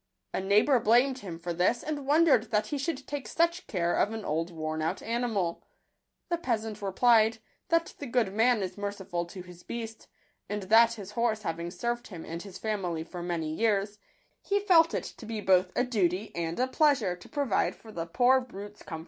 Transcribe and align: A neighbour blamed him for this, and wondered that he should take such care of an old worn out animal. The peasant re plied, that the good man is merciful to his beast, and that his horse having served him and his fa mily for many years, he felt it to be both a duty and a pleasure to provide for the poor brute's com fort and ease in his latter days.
A 0.33 0.39
neighbour 0.41 0.79
blamed 0.79 1.19
him 1.19 1.37
for 1.37 1.53
this, 1.53 1.83
and 1.83 2.07
wondered 2.07 2.49
that 2.49 2.65
he 2.65 2.79
should 2.79 3.05
take 3.05 3.27
such 3.27 3.67
care 3.67 3.93
of 3.93 4.11
an 4.11 4.25
old 4.25 4.49
worn 4.49 4.81
out 4.81 5.03
animal. 5.03 5.63
The 6.31 6.39
peasant 6.39 6.81
re 6.81 6.91
plied, 6.91 7.37
that 7.69 7.93
the 7.99 8.07
good 8.07 8.33
man 8.33 8.63
is 8.63 8.79
merciful 8.79 9.25
to 9.27 9.43
his 9.43 9.61
beast, 9.61 10.07
and 10.49 10.63
that 10.63 10.93
his 10.95 11.11
horse 11.11 11.43
having 11.43 11.69
served 11.69 12.07
him 12.07 12.25
and 12.25 12.41
his 12.41 12.57
fa 12.57 12.77
mily 12.77 13.05
for 13.07 13.21
many 13.21 13.53
years, 13.53 13.99
he 14.41 14.59
felt 14.59 14.95
it 14.95 15.03
to 15.03 15.25
be 15.27 15.39
both 15.39 15.71
a 15.75 15.83
duty 15.83 16.35
and 16.35 16.59
a 16.59 16.65
pleasure 16.65 17.15
to 17.15 17.29
provide 17.29 17.75
for 17.75 17.91
the 17.91 18.07
poor 18.07 18.41
brute's 18.41 18.41
com 18.41 18.41
fort 18.41 18.41
and 18.41 18.45
ease 18.47 18.55
in 18.55 18.69
his 18.71 18.79
latter 18.79 18.85
days. 18.85 18.99